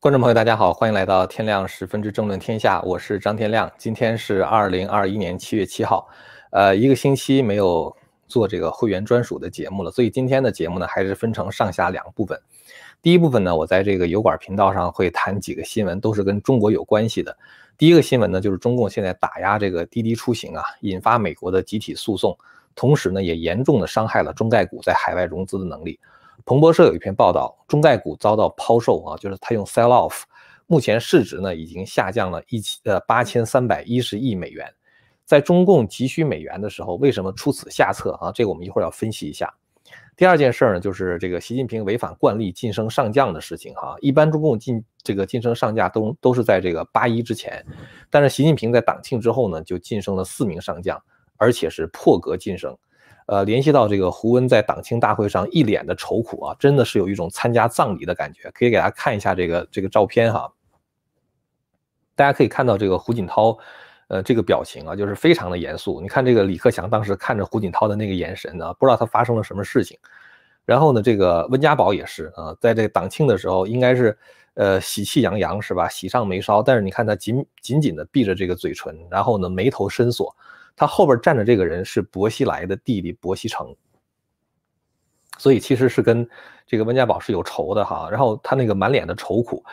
[0.00, 3.68] 观众朋友，大家好，欢迎来到天亮十分之政论天下，我是张天亮。
[3.76, 6.08] 今天是二零二一年七月七号，
[6.52, 7.92] 呃，一个星期没有
[8.28, 12.40] 做这个会员专属的节目了，所以今天的节目呢，还是分成上下两部分。
[13.02, 17.36] 第一部分呢，我在这个油管频道上会谈几个新闻，都是跟中国有关系的。
[17.76, 22.38] 第一个新闻呢，就是中共现在打压这个滴滴出行啊，引发美国的集体诉讼，
[22.76, 25.98] 同时呢，也严重的伤害了中概股在海外融资的能力。
[26.48, 30.22] 彭博社有一篇报道，中概股遭到抛售啊，就是他用 sell off，
[30.66, 34.66] 目前市值呢已经下降了一千呃八千三百一十亿美元。
[35.26, 38.32] 在中共急需美元的时候，为什么出此下策啊？
[38.32, 39.52] 这个我们一会儿要分析一下。
[40.16, 43.94] 第二件事呢，就是这个习近平违反惯例晋升上将的事情哈。
[44.00, 47.62] 一般中共晋这个晋升上将都都是在这个八一之前，
[48.08, 50.98] 但是习近平在党庆之后呢，就晋升了四名上将，
[51.36, 52.74] 而且是破格晋升。
[53.28, 58.50] 呃，联系到这个胡温在党庆大会上一脸的愁苦啊，真的是有一种参加葬礼的感觉。
[58.52, 60.50] 可以给大家看一下这个这个照片哈，
[62.16, 63.58] 大家可以看到这个胡锦涛，
[64.08, 66.00] 呃，这个表情啊，就是非常的严肃。
[66.00, 69.98] 你看这个李克强当时看着胡锦涛的那个眼神呢，不知道他发生了什么事情。
[70.64, 74.16] 然后呢，这个温家宝也是啊，在这个党庆的时候，应该是
[74.54, 76.62] 呃喜气洋洋是吧，喜上眉梢。
[76.62, 80.34] 但是你看他紧紧紧的闭着这个嘴唇，然后呢眉头深锁。
[80.78, 83.74] 他后边站着这个人是薄熙来的弟弟薄熙成，
[85.36, 86.26] 所以其实是跟
[86.68, 88.08] 这个温家宝是有仇的哈。
[88.08, 89.64] 然后他那个满脸的愁苦，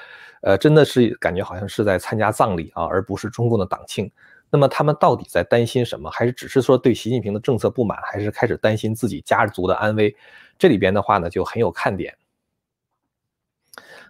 [0.42, 4.12] 呃，真的是感觉好像是在参加葬礼啊，而不是中共的党庆。
[4.50, 6.10] 那么他们到底在担心什么？
[6.10, 8.00] 还是只是说对习近平的政策不满？
[8.02, 10.16] 还是开始担心自己家族的安危？
[10.58, 12.16] 这里边的话呢，就很有看点。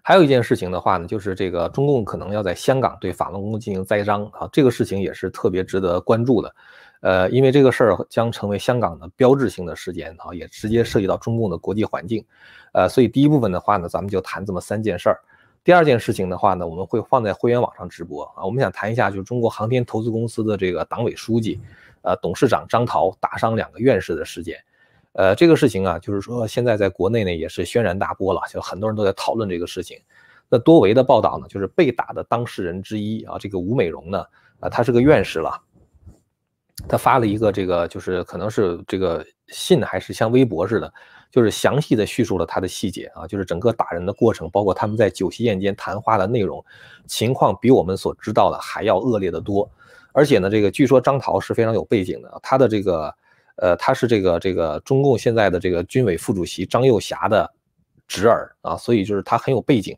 [0.03, 6.55] 还有一件事情的话呢，就是这个中共可能要在香港对法轮功进行栽赃啊，这个事情也是特别值得关注的。
[7.01, 12.25] 呃，因为这个事儿将成为香港的标志性的事件啊，也直接涉及到中共的国际环境，
[12.73, 15.19] 呃，所以第一部分的话呢，咱们就谈这么三件事儿。
[15.63, 18.45] 第二件事情的话呢，我们会放在会员网上直播啊。
[18.45, 21.59] 我们想谈一下，就是中国航天投资公司的这个党委书记、
[22.03, 24.57] 呃董事长张涛打伤两个院士的事件。
[25.13, 29.99] 呃，这个事情啊，就是说现在在国内呢也是轩然大波了，就很多人都在讨论这个事情。
[30.49, 34.23] 那多维的报道呢，就是被打的当事人之一啊，这个吴美荣呢，
[34.59, 35.59] 啊，他是个院士了。
[36.87, 40.93] 他发了一个这个，就是可能是这个信还是像微博似的，
[41.31, 46.63] 就是详细的叙述了他的细节啊，就是整个打人的过程，包括他们在酒席宴间谈话的内容，
[47.07, 49.69] 情况比我们所知道的还要恶劣的多。
[50.11, 53.15] 而且呢，这个据说张桃是非常有背景的，他的这个，
[53.55, 57.49] 呃，他是这个这个中共现在的这个军委副主席张又侠的
[58.07, 59.97] 侄儿啊，所以就是他很有背景。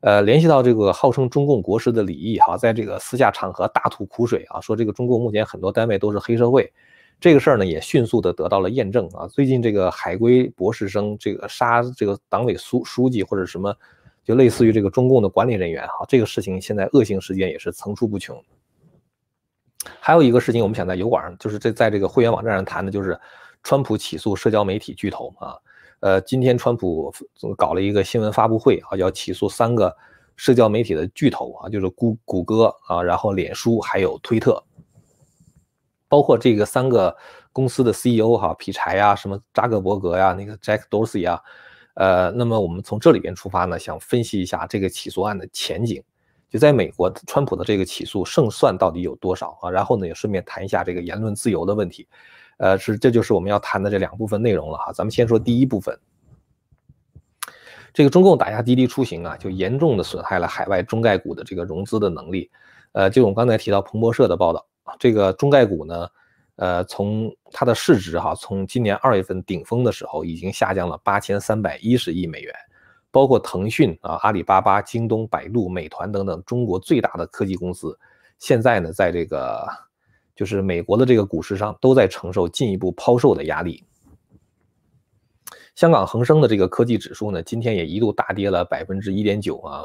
[0.00, 6.72] 呃，联系到这个号称中共国师的李毅哈，在这个私下场合大吐苦水啊，说这个中共目前很多单位都是黑社会，
[7.18, 9.26] 这个事儿呢也迅速的得到了验证啊。
[9.26, 13.74] 最近这个海归博士生这个杀这个党委书书记或者什么，
[14.22, 18.40] 就类似于这个中共的管理人员哈，这个事情现在恶性事件也是层出不穷。
[19.98, 23.18] 还有一个事情，我们想在油管上，就是这在这个会员网站上谈的，就是
[23.64, 25.56] 川普起诉社交媒体巨头啊。
[26.00, 27.12] 呃，今天川普
[27.56, 29.94] 搞了一个新闻发布会啊，要起诉三个
[30.36, 34.62] 社交媒体的巨头啊，就是谷谷歌啊，然后脸书还有推特，
[36.08, 37.16] 包括这个三个
[37.52, 41.42] 公司的 CEO 哈，劈柴呀，什么扎克伯格呀，那个 Jack Dorsey 呀，
[41.94, 46.00] 呃，那么我们从这里边出发呢，想分析一下这个起诉案的前景，
[46.48, 49.68] 就在美国，川普的这个起诉胜算到底有多少啊？
[49.68, 52.06] 然后呢，也顺便谈一下这个言论自由的问题。
[52.58, 54.92] 呃，是，这就是我们要谈的这两部分内容了哈。
[54.92, 55.96] 咱们先说第一部分，
[57.94, 62.50] 这个中共打压滴滴出行啊，就严重的损害了海外中概股的这个融资的能力。
[62.92, 64.66] 呃，就我们刚才提到彭博社的报道，
[64.98, 66.08] 这个中概股呢，
[66.56, 72.52] 呃，从它的市值哈，从今年二月份顶峰的时候，已经下降了八千三百一十亿美元，
[73.12, 77.96] 包括腾讯啊、阿里巴巴、京东、百度、美团等等中国最大的科技公司，
[78.40, 79.64] 现在呢，在这个。
[80.38, 83.82] 就是美国的这个股市上都在承受进一步抛售的压力。
[85.74, 89.84] 香港恒生的这个科技指数呢，今天也一度大跌了百分之一点九啊，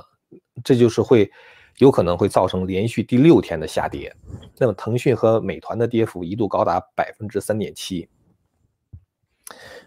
[0.63, 1.31] 这就是会
[1.79, 4.15] 有可能会造成连续第六天的下跌。
[4.59, 8.07] 那么腾讯和美团的跌幅一度高达百分之三点七。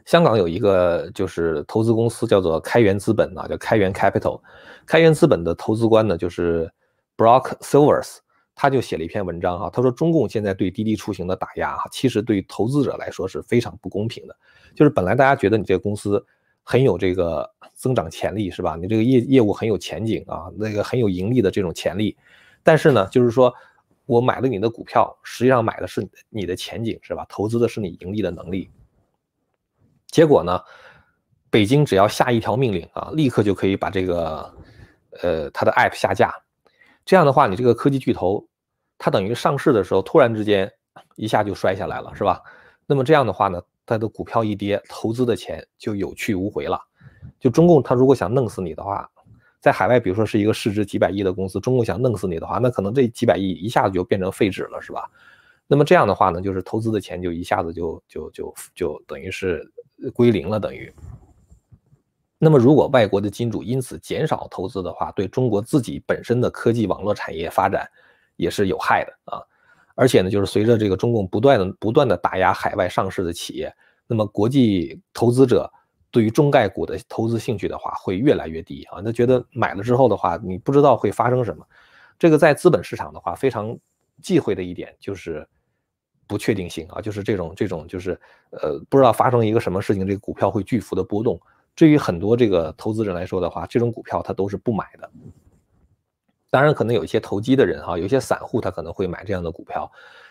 [0.04, 4.40] 香港有一个就是投资公司叫做开源资本啊，叫开源 Capital，
[4.84, 6.68] 开源资本的投资官呢就是
[7.16, 8.18] Brock Silvers。
[8.56, 14.36] 他就写了一篇文章哈，他说中共现在对滴滴出行的打压哈，其实对投资者来说是非常不公平的。
[14.74, 16.24] 就是本来大家觉得你这个公司
[16.62, 18.74] 很有这个增长潜力是吧？
[18.74, 22.16] 你这个业业务很有前景啊，那个很有盈利的这种潜力。
[22.62, 23.54] 但是呢，就是说
[24.06, 27.24] 我买了你的股票，实际上买的是你的前景是吧？
[27.28, 28.70] 投资的是你盈利的能力。
[30.06, 30.60] 结果呢，
[31.50, 34.52] 北京只要下一条命令啊，立刻就可以把这个。
[35.22, 36.30] 呃，它的 App 下架，
[37.06, 38.46] 这样的话，你这个科技巨头，
[38.98, 40.70] 它等于上市的时候突然之间
[41.14, 42.42] 一下就摔下来了，是吧？
[42.84, 46.78] 那么这样的话呢，它的股票一跌，投资的钱就有去无回了。
[47.38, 49.08] 就中共他如果想弄死你的话，
[49.60, 55.08] 在海外，比如说是一个市值几百亿的公司，中共想弄死你的话，那可能这几百亿一下子就变成废纸了，是吧？
[55.68, 59.64] 那么这样的话呢，就是投资的钱就一下子就就就就等于是
[60.12, 60.92] 归零了，等于。
[62.38, 67.88] 那么如果外国的金主因此减少投资的话，对中国自己本身的科技网络产业发展
[68.36, 69.42] 也是有害的啊。
[69.94, 73.74] 而且呢，就是随着这个中共不断的不断的打压海外上市的企业，
[74.06, 75.72] 那么国际投资者
[76.10, 79.00] 对于中概股的投资兴趣的话会越来越低啊。
[79.00, 81.66] 他觉得买了之后的话，你不知道会发生什么。
[82.18, 83.74] 这个在资本市场的话，非常
[84.20, 85.48] 忌讳的一点就是
[86.26, 88.10] 不确定性啊，就是这种这种就是
[88.50, 91.40] 呃不知道发生一个什么事情，这个股票会巨幅的波动。
[91.76, 95.08] 对于很多这个投资人来说的话，这种股票他都是不买的。
[96.48, 99.90] 当然，可能有一些投机的人哈，有一些散户他可能会买这样的股票，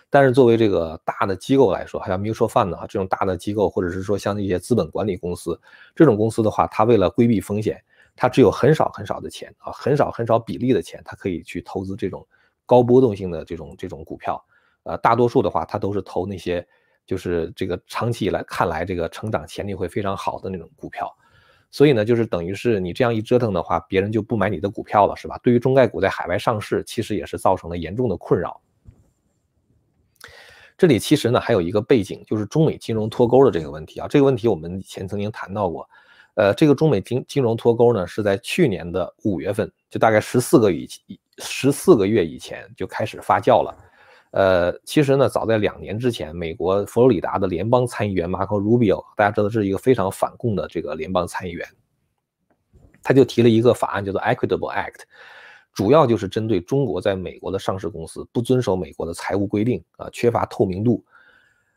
[0.10, 5.60] 但是作为这个大的机构来说，还有 mutual fund 哈，这种大的机构，或者是说像一些资本管理公司，
[5.94, 7.80] 这种公司的话，它为了规避风险，
[8.16, 12.26] 它只有很少很少的钱啊，很少很少比例的钱，它可以去投资这种
[12.66, 14.44] 高波动性的这种这种股票。
[14.84, 16.66] 呃，大多数的话，它都是投那些
[17.06, 21.16] 就是这个长期以来看来这个成长潜力会非常好的那种股票。
[21.76, 25.38] 所以呢，就是等于是你这样一折腾的话，别人就不买你的股票了，是吧？
[25.44, 28.62] 对于中概股在海外上市，其实也是造成了严重的困扰。
[30.78, 34.08] 这里其实呢还有一个背景，就是中美金融脱钩的这个问题啊。
[34.08, 35.86] 这个问题我们以前曾经谈到过。
[36.36, 40.88] 呃，这个中美金金融脱钩呢，是在去年的五月份，就大概十四个以
[41.40, 43.76] 十四个月以前就开始发酵了。
[44.36, 51.66] 呃，其实呢，早在两年之前，美国佛罗里达的联邦参议员马克·鲁比奥，大家知道是一个非常反共的这个联邦参议员，
[53.02, 55.04] 他就提了一个法案，叫做 Equitable Act，
[55.72, 61.02] 主要就是针对中国在美国的上市公司不遵守美国的财务规定啊，缺乏透明度。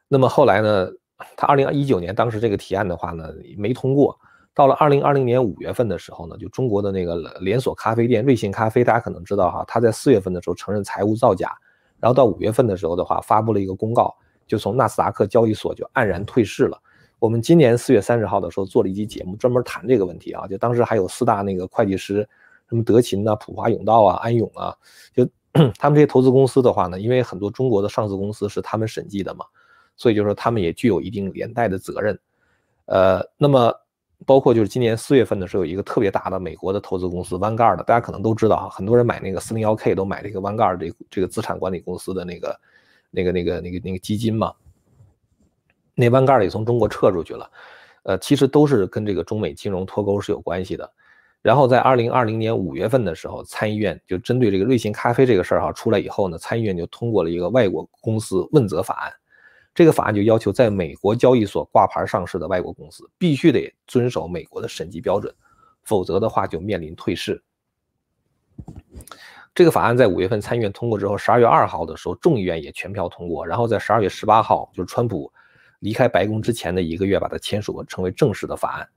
[0.08, 0.90] 那么后来呢，
[1.36, 4.18] 他二零一九年当时这个提案的话呢没通过，
[4.52, 11.56] 到了二零二零年五月份的时候呢，就中国的那个连锁咖啡店瑞幸咖啡，大家可能知道哈，他在四月份的时候承认财务造假。
[12.00, 14.14] 然后到五月份的时候的话，发布了一个公告，
[14.46, 16.80] 就从纳斯达克交易所就黯然退市了。
[17.18, 20.46] 我们今年四月三十号的时候做了一期节目，专门谈这个问题啊。
[20.46, 22.28] 就当时还有四大那个会计师，
[22.68, 24.72] 什么德勤呐、普华永道啊、安永啊，
[25.12, 25.28] 就
[25.78, 29.44] 他们这些投资公司的话呢，因为很多中国的上市公司是他们审计的嘛，
[29.96, 32.18] 所以就说他们也具有一定连带的责任。
[32.86, 33.74] 呃，那么。
[34.26, 42.60] 包括就是今年四月份的时候，有一个特别大的美国的投资公司 Vanguard，大家可能都知道哈，很多人买那个四零幺 K 都买这个 Vanguard 这这个资产管理公司的那个
[43.10, 44.52] 那个那个那个那个基金嘛。
[45.94, 47.50] 那 Vanguard 也从中国撤出去了，
[48.02, 50.90] 呃，其实都是跟这个中美金融脱钩是有关系的。
[51.40, 59.12] 然后在二零二零年五月份的时候，参议院就针对这个瑞幸咖啡这个事儿哈出来以后呢，参议院就通过了一个外国公司问责法案。
[59.78, 65.32] 这个法案就要求在美国交易所挂牌上市的外国公司必须得遵守美国的审计标准，
[65.84, 67.40] 否则的话就面临退市。
[69.54, 75.32] 这个法案在五月份参议院通过之后，十二月二号的时候众议院也全票通过，然后在十二月十八号，就是川普
[75.78, 78.88] 离开白宫之前的一个月，把它签署成为正式的法案。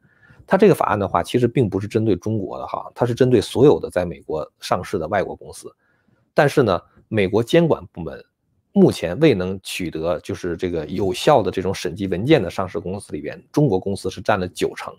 [0.47, 5.71] 它这个法案的话，其实并不是针对中国的哈，它是针对所有的在美国上市的外国公司。
[6.33, 8.19] 但是呢，美国监管部门。
[8.73, 14.93] 目前未能取得就是这个有效的这种审计文件的上市公司里边，中国公司是占了九成。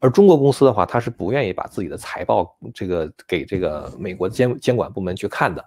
[0.00, 5.64] 而中国公司的话，他是不愿意把自己的财报这个给这个美国监监管部门去看的。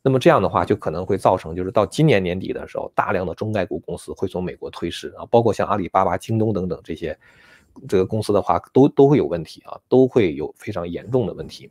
[0.00, 7.18] 那么这样的话，就可能会造成就是到今年年底的时候，大量的中概股公司会从美国退市啊，包括像阿里巴巴、京东等等这些
[7.88, 11.70] 这个公司的话，都都会有问题啊，都会有非常严重的问题。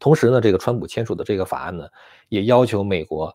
[0.00, 1.86] 同时呢，这个川普签署的这个法案呢，
[2.28, 3.32] 也要求美国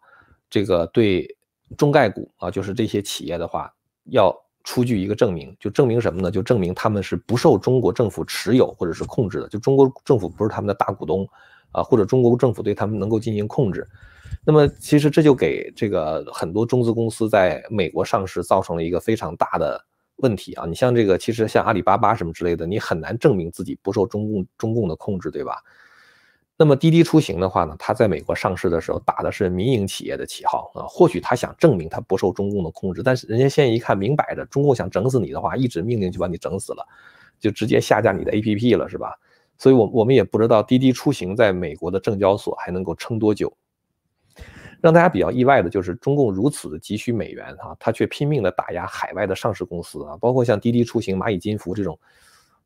[0.50, 1.38] 这个对
[1.77, 3.72] 中概股啊，就是这些企业的话，
[4.05, 6.31] 要出具一个证明，就证明什么呢？
[6.31, 11.25] 就证明他们是不受中国政府持有或者是控制的，就中国政府不是他们的大股东
[11.72, 13.88] 啊，或者中国政府对他们能够进行控制。
[14.43, 19.84] 那么其实这就给这个很多中资公司在美国上市造成了一个非常大的
[20.17, 20.65] 问题啊。
[20.65, 25.62] 你像这个，其实像阿里巴巴什么之类的，你很难证明自己不受中共中共的控制，对吧？
[26.58, 36.88] 那么滴滴出行的话呢，它在美国上市的时候打的是民营企业的旗号啊，或许他想证明他不受中共的控制，但是人家现在一看明摆着，中共想整死你的话，一纸命令就把你整死了，
[37.40, 39.20] 就直接下架你的 APP 了，是吧？
[39.58, 43.52] 所以，我我们也不知道滴滴出行在美国的证交所还能够撑多久。
[44.82, 52.00] 让大家比较意外的就是，中共如此的急需美元啊，他却拼命的打压海外的上市公司啊，包括像滴滴出行、蚂蚁金服这种。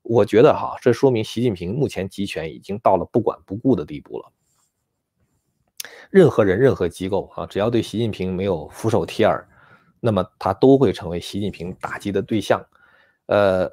[0.02, 4.32] 我觉得哈，这说明习近平目前集权已经到了不管不顾的地步了。
[6.10, 9.48] 任何人、任何机构啊，只要对习近平没有俯首帖耳，
[10.00, 12.60] 那么他都会成为习近平打击的对象。
[13.28, 13.70] 呃，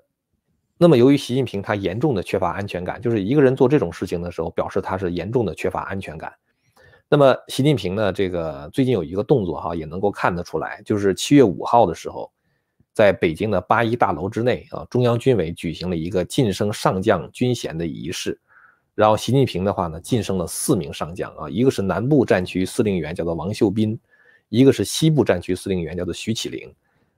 [0.76, 6.33] 那么由于习近平他严重的缺乏安全感，就是一个人做这种事情的时候，表示他是严重的缺乏安全感。
[7.09, 12.30] 那么习近平呢，这个最近有一个动作哈，也能够看得出来，就是七月五号的时候，
[12.97, 18.41] 在北京的八一大楼之内啊，中央军委举行了一个晋升上将军衔的仪式。
[18.95, 23.95] 然后习近平的话呢，晋升了四名上将啊，一个是南部战区司令员，叫做王秀斌；
[24.49, 26.71] 一个是西部战区司令员，叫做徐启林；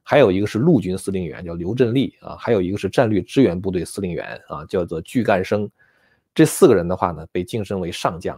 [0.02, 5.70] 还有一个是陆军司令员，叫刘振立啊；还有一个是战略支援部队司令员啊，叫做巨干生。
[6.34, 8.36] 这四个人的话呢，被晋升为上将。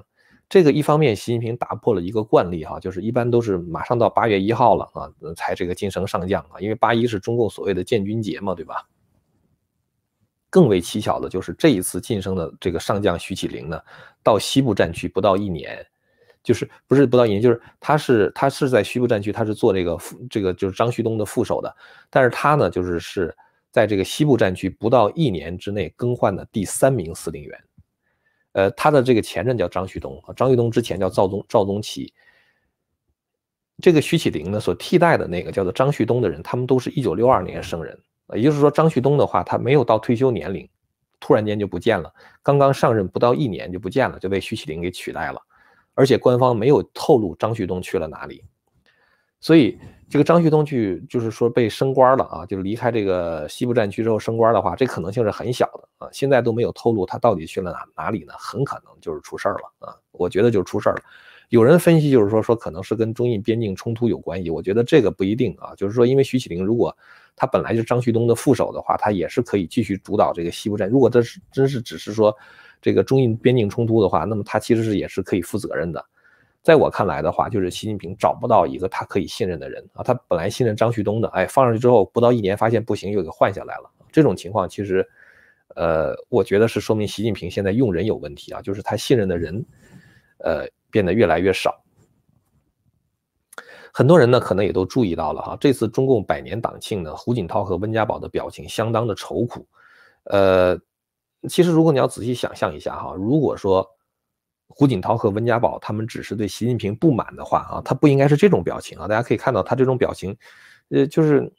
[0.51, 8.85] 这个一方面，习近平打破了一个惯例哈，就是一般都是马上到八月一号了啊，才这个晋升上将啊，因为八一是中共所谓的建军节嘛，对吧？
[10.51, 13.81] 更为蹊跷的就是这一次晋升的这个上将徐启林呢，
[14.25, 15.87] 到西部战区不到一年，
[16.43, 21.73] 就是不是不到一年，就是他是他是在西部战区，他是做这个副这个就是张旭东的副手的，
[22.11, 23.33] 但是他呢就是是
[23.71, 27.65] 在这个西部战区不到一年之内更换的第三名司令员，
[28.53, 32.13] 呃，他的这个前任叫张旭东，张旭东之前叫赵宗赵宗奇，
[33.79, 37.99] 这个徐启林呢所替代的那个叫做张旭东的人，他们都是一九六二年生人。
[38.35, 40.69] 也就是说，张旭东的话，他没有到退休年龄，
[41.19, 42.13] 突然间就不见了。
[42.43, 45.41] 刚刚上任不到一年就不见了，就被徐启林给取代了。
[45.95, 48.45] 而且官方没有透露张旭东去了哪里。
[49.41, 49.79] 所以
[50.11, 56.09] 这个张旭东去，就是说被升官了啊，就是离开这个西部战区之后升官的话，这可能性是很小的啊。
[56.13, 58.33] 现在都没有透露他到底去了哪哪里呢？
[58.37, 59.95] 很可能就是出事儿了啊。
[60.11, 61.03] 我觉得就是出事儿了。
[61.51, 65.73] 有人分析就是说说可能是跟中印边境冲突有关系，我觉得这个不一定啊。
[65.77, 66.97] 就是说，因为徐启林如果
[67.37, 70.89] 他本来就是张旭东的副手的话，他也是可以继续主导这个西部战。
[70.89, 72.37] 如果这是真是只是说
[72.83, 76.05] 这个中印边境冲突的话，那么他其实是也是可以负责任的。
[76.63, 80.03] 在我看来的话，就是习近平找不到一个他可以信任的人啊。
[80.03, 83.91] 他本来信任张旭东的，哎，放上去之后不到一年发现不行，又给换下来了。
[84.13, 85.09] 这种情况其实，
[85.75, 89.65] 呃，我觉得是说明习近平现在用人有问题啊，就是他信任的人，
[90.39, 91.83] 呃，变得越来越少。
[93.93, 99.67] 很多人呢，可能也都注意到了哈，这次中共百年党庆呢，胡锦涛和温家宝的表情相当的愁苦。
[100.25, 100.79] 呃，
[101.49, 103.89] 其实如果你要仔细想象一下哈，如果说
[104.73, 109.07] 胡锦涛和温家宝他们只是对习近平不满的话啊，他不应该是这种表情啊。
[109.07, 110.35] 大家可以看到他这种表情，
[110.89, 111.53] 呃，就是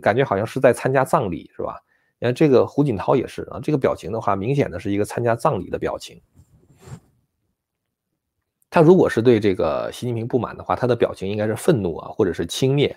[0.00, 1.82] 感觉好像是在参加葬礼，是吧？
[2.20, 6.20] 你看这个胡锦涛也是啊，这个表情的话，明显的是一个参加葬礼的表情。
[8.70, 12.94] 他如果是对这个习近平不满的话，他的表情应该是愤怒啊，或者是轻蔑。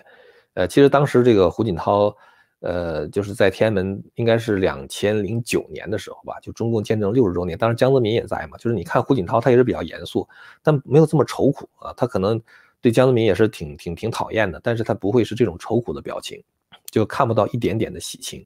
[0.54, 2.14] 呃，其实当时这个胡锦涛，
[2.62, 8.56] 呃，就是在天安门，应该是两千零九年的时候吧，就中共建政六十周年，当时江泽民也在嘛。
[8.56, 10.26] 就是你看胡锦涛，他也是比较严肃，
[10.62, 11.92] 但没有这么愁苦啊。
[11.96, 12.40] 他可能
[12.80, 16.42] 对江泽民也是挺挺挺讨厌的，但是他不会是这种愁苦的表情，
[16.90, 18.44] 就看不到一点点的喜庆。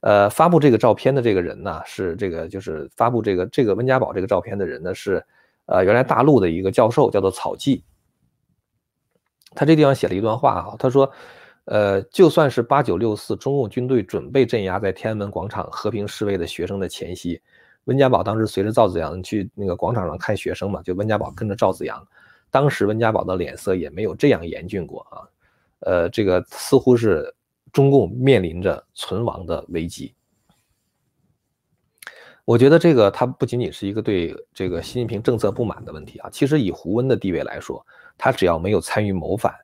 [0.00, 5.24] 呃，发布这个照片的这个人呢，是这个就是发布这个这个温家宝这个照片的人呢是。
[5.66, 7.84] 呃，原来大陆的一个教授叫做草记，
[9.54, 11.10] 他这地方写了一段话啊，他说，
[11.66, 17.40] 呃，就算是八九六四中共军队准备镇压在天安门广场和平示威的学生的前夕，
[17.84, 22.04] 温家宝当时随着赵子阳去那个广场上看学生嘛，就温家宝跟着赵子阳，
[22.50, 25.16] 当时温家宝的脸色也没有这样严峻过啊，
[25.80, 27.32] 呃，这个似乎是
[27.72, 30.14] 中共面临着存亡的危机。
[32.44, 37.86] 我觉得这个他不仅仅是一个对这个习近平政策不满的问题啊，其实以胡温的地位来说，
[38.18, 39.54] 他只要没有参与谋反，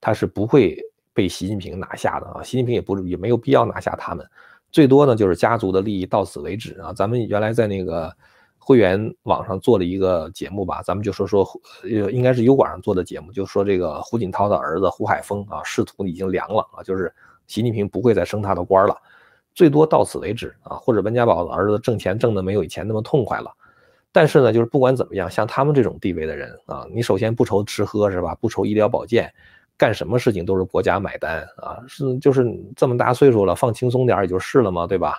[0.00, 0.78] 他是不会
[1.14, 2.42] 被习近平拿下的啊。
[2.42, 4.28] 习近平也不也没有必要拿下他们，
[4.70, 6.92] 最多呢就是家族的利益到此为止啊。
[6.92, 8.14] 咱们原来在那个
[8.58, 11.46] 会员网上做了一个节目吧，咱们就说说
[11.84, 17.10] 呃应该是油管上做的节目，就说这个胡锦涛的儿子胡海峰啊仕途已经凉了啊，就是
[17.46, 18.96] 习近平不会再升他的官了。
[19.54, 23.52] 最多到此为止啊，或者温家宝的儿子挣钱挣的没有以前那么痛快了。
[24.10, 28.34] 但是呢，就是不管怎么样，像他们这种地位的人啊，你首先不愁吃喝是吧？
[28.40, 29.32] 不愁医疗保健，
[29.76, 35.18] 干什么事情都是国家买单啊，是就是这么大岁数了，放轻松点也就是了嘛，对吧？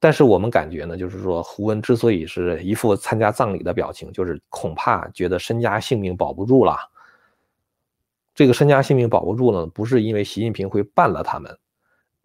[0.00, 6.76] 但是我们感觉呢，就是说胡温之所以是一副参加葬礼的表情，就是恐怕觉得身家性命保不住了。
[8.34, 11.56] 这个身家性命保不住了，不是因为习近平会办了他们。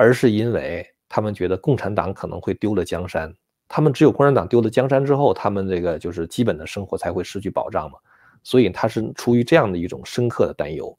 [0.01, 3.35] 而是因为他们觉得共产党可能会丢了江山，
[3.67, 7.97] 他们只有共产党丢了江山之后，他们这个就是基本的生活才会失去保障嘛。
[8.43, 10.97] 所以他是出于这样的一种深刻的担忧。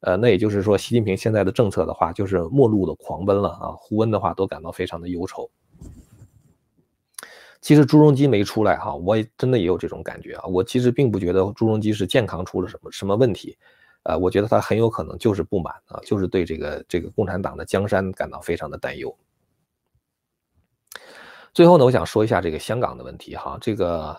[0.00, 3.72] 呃，那也就是说，习近平现在的政策的话，就是末路的狂奔了啊。
[3.78, 5.50] 胡温的话都感到非常的忧愁。
[7.60, 10.44] 其实朱镕基没出来哈，我也真的也有这种感觉啊。
[10.46, 13.56] 我其实并不觉得朱镕基是健康出了什么什么问题，
[14.04, 19.16] 呃，我觉得他很有可能就是不满啊，就是对这个这个共产党的江山感到非常的担忧。
[21.52, 24.16] 最后呢，我想说一下这个香港的问题哈，这个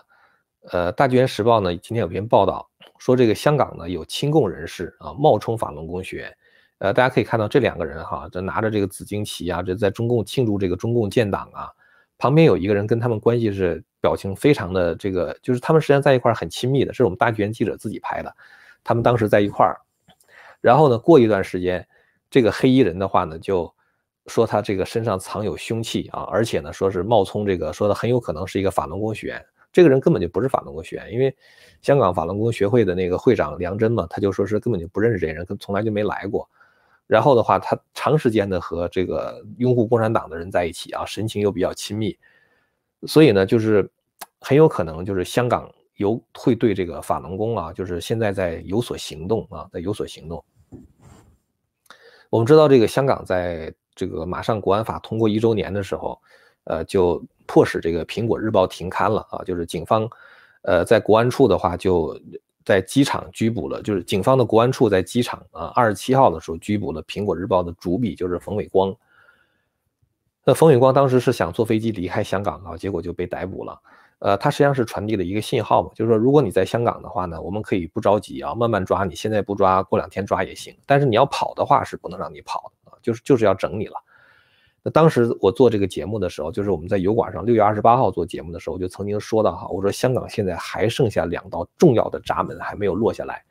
[0.70, 6.36] 呃，《大纪元时报》呢今天有篇报道说，这个香港呢有亲共人士啊冒充法轮功学员，
[6.78, 11.70] 呃，大家可以看到这两个人哈，这拿着这个紫荆旗啊，这在中共庆祝这个中共建党啊。
[12.18, 18.36] 旁边有一个人跟他们关系是表情非常的这个，就是他们实际上在一块很亲密的，是我们大纪元记者自己拍的，
[18.82, 19.78] 他们当时在一块儿，
[20.60, 21.86] 然后呢，过一段时间，
[22.28, 23.72] 这个黑衣人的话呢，就
[24.26, 31.34] 说他这个身上藏有凶器啊，而且呢，说是冒充这个，说的很有可能是一个法轮功学员，这个人根本就不是法轮功学员，因为
[31.82, 36.48] 香港法轮功学会的那个会长梁真嘛，他就说是根本就不认识这人，跟从来就没来过。
[37.06, 42.18] 然后的话，他长时间的和这个拥护共产党的人在一起啊，神情又比较亲密，
[43.06, 43.90] 所以呢，就是
[44.40, 50.44] 很有可能就是香港有会对这个法轮功啊，就是现在在有所行动啊，在有所行动。
[52.28, 56.20] 我们知道这个香港在这个马上国安法通过一周年的时候，
[56.68, 60.08] 呃，就迫使这个苹果日报停刊了啊，就是警方，
[60.62, 62.16] 呃，在国安处的话就。
[62.64, 68.94] 在机场拘捕了，就是警方的国安处在机场啊，二十七号的时候拘捕了《苹果日报》的主笔，就是冯伟光。
[70.44, 73.80] 那冯伟光当时是想坐飞机离开香港啊，结果就被逮捕了。
[74.18, 80.76] 呃，他实际上是传递了一个信号嘛，就是说，如果你在香港的话呢，我们可以不着急啊，慢慢抓，你现在不抓，过两天抓也行。
[80.84, 83.94] 但是你要跑的话，是不能让你跑的啊，就是就是要整你了。
[84.82, 93.44] 那当时我做这个节目的时候，就是我们在油管上六月二十八号做节目的时候，我就曾经说到哈，我说香港现在还剩下两道重要的闸门还没有落下来。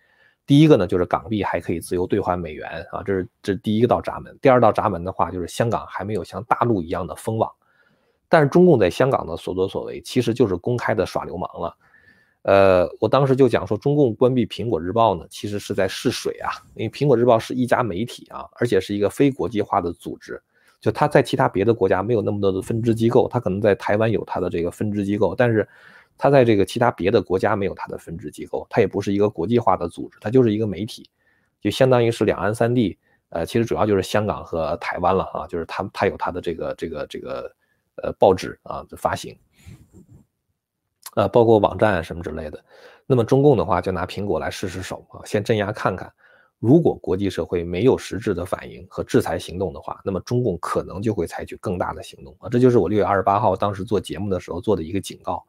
[0.46, 4.38] 第一个呢，就是港币还可以自由兑换美元啊，这是这第一个道闸门。
[4.42, 7.52] 第二道闸门的话，就是香港还没有像大陆一样的封网。
[8.30, 11.78] 但是中共在香港的所作所为，其实就是公开的耍流氓了。
[12.44, 20.42] 呃，我当时就讲说，中共关闭苹果日报呢，其实是在试水啊，因为苹果日报是一家媒体啊，而且是一个非国际化的组织。
[20.80, 25.68] 就他在其他别的国家没有那么多的分支机构，他可能在台湾有他的这个分支机构，但是
[26.18, 31.10] 他在这个其他别的国家没有他的分支机构，他也不是一个国际化的组织，他就是一个媒体，
[31.60, 32.98] 就相当于是两岸三地，
[33.30, 37.56] 呃，其实主要就是香港和台湾了啊，就是他他有他的这个这个这个
[38.04, 39.36] 呃报纸啊的发行，
[41.16, 42.64] 呃，包括网站什么之类的。
[43.08, 46.12] 那么中共的话就拿苹果来试试手啊，先镇压看看。
[46.60, 52.50] 如果国际社会没有实质的反应和制裁行动的话，那么中共可能就会采取更大的行动啊！
[52.50, 55.46] 这就是我六月二十八号当时做节目的时候做的一个警告。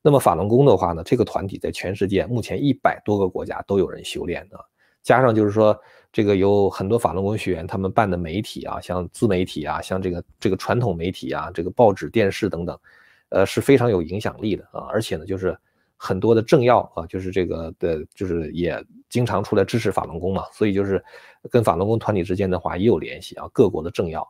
[0.00, 4.58] 那么法轮功的话呢，这个团体在全世界目前一百多个国家都有人修炼的，
[5.02, 5.78] 加上就是说
[6.10, 12.78] 这个有很多法轮功学员他们办的媒体啊，像自媒体啊，像这个这个传统媒体啊，这个报纸、电视等等，
[13.28, 14.88] 呃是非常有影响力的啊！
[14.90, 15.54] 而且呢，就是
[16.02, 18.82] 很多的政要啊，就是这个的，就是也。
[19.10, 21.04] 经常出来支持法轮功嘛，所以就是
[21.50, 24.24] 跟法轮功团体之间的话也有联系啊，各国的政要。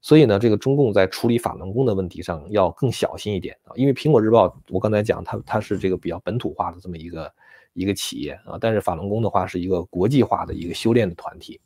[0.00, 7.30] 所以呢，这个中共在处理法轮功的问题上要更小心一点啊，因为苹果日报我刚才讲它它是这个比较本土化的这么一个
[7.74, 11.60] 一个企业啊，但是法轮功的话是一个国际化的一个修炼的团体。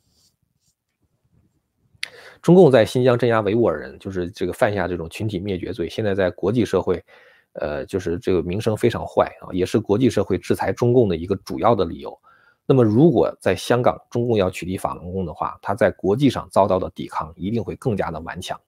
[2.41, 7.01] 中共在新疆镇压维吾尔人，就是这个犯下这种群体灭绝罪，现在在国际社会，
[7.53, 12.17] 呃，就是这个名声非常坏啊，也是国际社会制裁中共的一个主要的理由。
[12.65, 18.59] 那么，如果在香港中共要取缔法轮功的话，他在国际上遭到的抵抗一定会更加的顽强。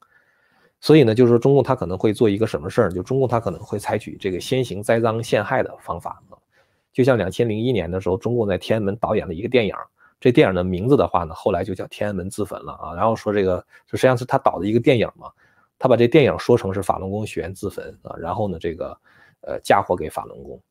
[0.79, 2.91] 所以呢，就是说中共他可能会做一个什么事儿？
[2.91, 6.19] 就中共他可能会采取这个先行栽赃陷害的方法。
[6.91, 9.75] 就像两千零一年的时候，中共在天安门导演了一个电影，
[10.19, 12.95] 这电影的名字的话呢，后来就叫《天安门自焚》了啊。
[12.95, 15.29] 然后说这个，实际上是他导的一个电影嘛，
[15.81, 18.95] 他把这电影说成是法轮功学员自焚啊，然后呢，这个
[19.41, 20.61] 呃嫁祸给法轮功。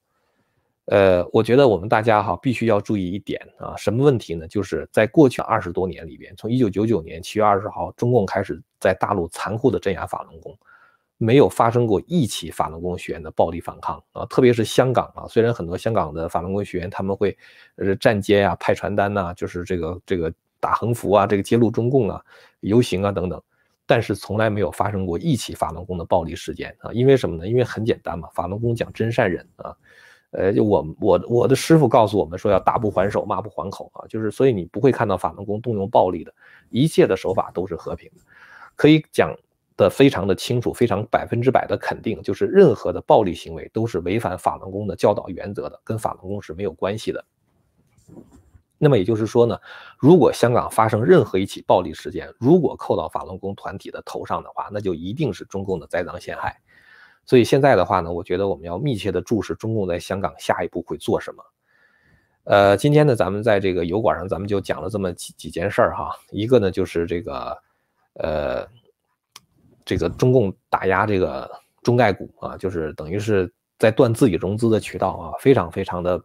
[0.84, 4.46] 呃，我觉得我们大家哈必须要注意一点啊，什么问题呢？
[4.46, 10.56] 就是在过去二十多年里边，从一九九九年七月二十号，中共开始在大陆残酷的镇压法轮功，
[11.18, 14.24] 没有发生过一起法轮功学员的暴力反抗啊。
[14.26, 17.36] 特别是香港啊，虽然很多香港的法轮功学员他们会
[17.74, 22.24] 呃站街啊、派传单呐，就是这个这个打横幅啊、这个揭露中共啊、
[22.60, 23.40] 游行啊等等，
[23.90, 26.92] 但是从来没有发生过一起法轮功的暴力事件啊。
[26.92, 27.48] 因为什么呢？
[27.48, 29.76] 因为很简单嘛，法轮功讲真善忍啊。
[30.30, 36.32] 呃，就我我我的师傅告诉我们说，要打不还手，骂不还口啊，就是所以你不会看到法轮功动用暴力的，
[36.68, 38.22] 一切的手法都是和平的，
[38.76, 39.34] 可以讲
[39.76, 47.24] 的非常的清楚，非常百分之百的肯定，就是任何的暴力行为都是违反法轮功的教导原则的，跟法轮功是没有关系的。
[48.82, 49.60] 那么也就是说呢，
[49.98, 56.58] 如果香港发生任何一起暴力事件，如果扣到法轮功团体的头上的话，那就一定是中共的栽赃陷害。
[57.26, 61.44] 所以现在的话呢，我觉得我们要密切的注视中共在香港下一步会做什么。
[62.44, 66.16] 呃，今天呢，咱们在这个油管上，咱们就讲了这么几几件事儿哈。
[66.30, 67.56] 一个呢，就是这个，
[68.14, 68.66] 呃，
[69.84, 71.48] 这个中共打压这个
[71.82, 76.18] 中概股啊，就是等于是在断自己融资的渠道啊，非常非常的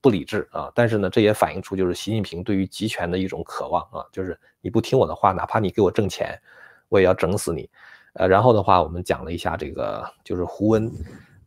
[0.00, 0.70] 不理智啊。
[0.74, 6.38] 但是呢，这也反映出就是习近平对于集权的一种渴望啊，就是你不听我的话，哪怕你给我挣钱，
[6.88, 7.68] 我也要整死你。
[8.14, 10.90] 呃，然后的话，我们讲了一下这个，就是胡温。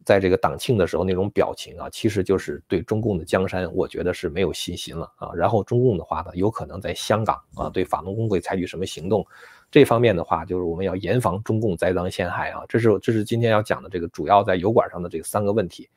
[0.06, 5.32] 在这个党庆的时候，那种表情啊，其实就是对中共的江山，我觉得是没有信心了啊。
[5.34, 9.26] 然后中共的话呢，有可能在香港啊，对法轮功会采取什么行动？
[9.72, 12.66] 这方面的话，就是我们要严防中共栽赃陷害啊。
[12.68, 15.90] 这是这是今天要讲的这个主要在油管上的这三个问题。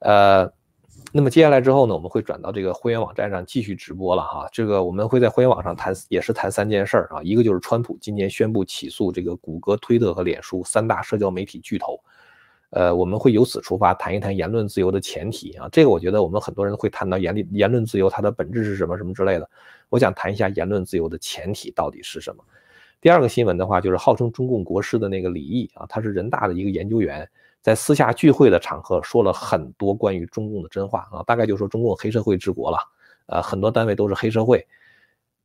[0.00, 0.52] 呃，
[1.10, 4.48] 那么接下来之后呢，我们会转到这个会员网站上继续直播了哈。
[4.52, 7.22] 这个我们会在会员网上谈，也是谈三件事儿啊。
[7.22, 11.98] 一个就是川普今年宣布起诉这个谷歌、推特和脸书三大社交媒体巨头。
[12.70, 19.48] 呃，我们会由此出发谈一谈言论自由的前提啊，这个我觉得我们很多人会谈到言论言论自由它的本质是什么什么之类的，
[19.88, 22.44] 我想谈一下言论自由的前提到底是什么。
[23.00, 27.26] 第二个新闻的话，就是号称中共国师的那个李毅啊，他是人大的一个研究员，
[27.62, 32.78] 在私下聚会的场合说了很多关于中共的真话啊，大概就说中共黑社会治国了，
[33.26, 34.66] 呃，很多单位都是黑社会，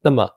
[0.01, 0.29] 那么。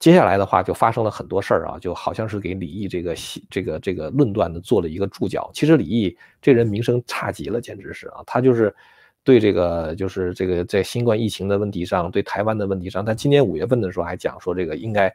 [0.00, 3.16] 接下来的话就发生了很多事儿啊，就好像是给李毅这个
[3.50, 5.50] 这个这个论断的做了一个注脚。
[5.52, 8.72] 其实李毅这人名声差极了，简直是啊，他就是
[9.24, 15.12] 对这个就是这个在新冠疫情的问题上，对台湾的问题上，他今年五月份的时候还讲说这个应该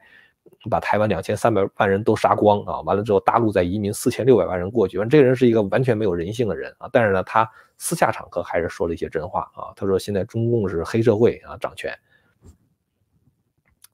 [0.70, 4.98] 把台湾两千三百万人都杀光啊，完了之后大陆再移民四千六百万人过去。
[5.10, 9.74] 这个人是一个完全没有人性的人啊，但是呢，他私下场合还是说了一些真话啊。
[9.76, 11.94] 他说现在中共是黑社会啊掌权。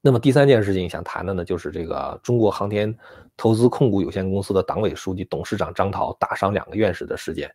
[0.01, 2.95] 那么第三件事情想谈的呢，就是这个中国航天
[3.35, 7.53] 投资控股有限公司的党委书记、董事长张涛打伤两个院士的事件。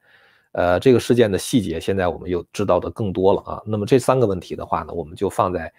[0.53, 3.63] 呃，这个事件的细节现在我们又知道的更多了啊。
[3.65, 5.73] 那么这三个问题的话呢，我们就放在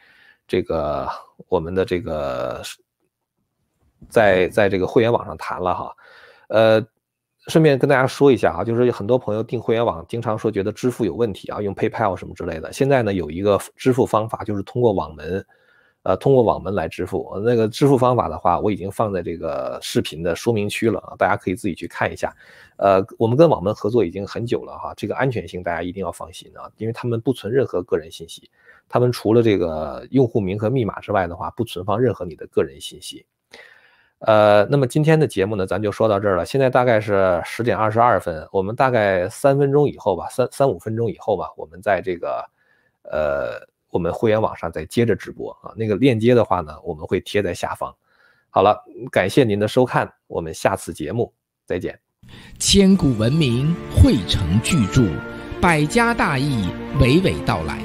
[0.47, 1.07] 这个
[1.47, 2.61] 我们的这个
[4.09, 5.95] 在在这个会员网上谈了哈。
[6.49, 6.85] 呃，
[7.47, 12.71] 顺便跟大家说一下啊，就是很多朋友订会员网经常说觉得支付有问题啊，用 PayPal 什么之类的。
[12.73, 15.45] 现在呢有一个支付方法，就是通过网门。
[16.07, 22.31] 呃，通过网门来支付，那个支付方法的话，我已经放在这个视频的说明区了啊，大家可以自己去看一下。
[22.77, 28.51] 呃，我们跟网门合作已经很久了哈，这个安全性大家一定要放心啊，因为他们不存任何个人信息，
[28.87, 33.25] 他们除了这个用户名和密码之外的话，不存放任何你的个人信息。
[34.25, 36.45] 呃，那么今天的节目呢，咱就说到这儿了。
[36.45, 42.43] 现在大概是十点二十二分，我们大概三分钟以后吧，三三五分钟以后吧，我们在这个
[43.03, 43.65] 呃。
[43.91, 47.95] 我们会员网上再接着直播啊，那个链接的话呢，我们会贴在下方。
[48.49, 48.77] 好了，
[49.09, 51.33] 感谢您的收看，我们下次节目
[51.65, 51.97] 再见。
[52.59, 55.03] 千古文明汇成巨著，
[55.61, 56.67] 百家大义
[56.99, 57.84] 娓娓道来。